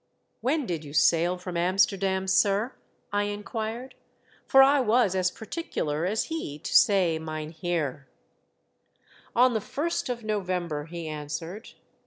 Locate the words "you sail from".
0.83-1.55